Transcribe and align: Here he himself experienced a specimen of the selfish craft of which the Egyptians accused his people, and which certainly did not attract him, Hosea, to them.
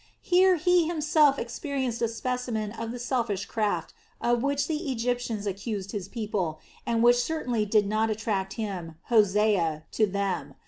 Here 0.23 0.55
he 0.55 0.87
himself 0.87 1.37
experienced 1.37 2.01
a 2.01 2.07
specimen 2.07 2.71
of 2.71 2.89
the 2.91 2.97
selfish 2.97 3.45
craft 3.45 3.93
of 4.19 4.41
which 4.41 4.67
the 4.67 4.91
Egyptians 4.91 5.45
accused 5.45 5.91
his 5.91 6.07
people, 6.07 6.59
and 6.87 7.03
which 7.03 7.17
certainly 7.21 7.67
did 7.67 7.85
not 7.87 8.09
attract 8.09 8.53
him, 8.53 8.95
Hosea, 9.09 9.83
to 9.91 10.07
them. 10.07 10.55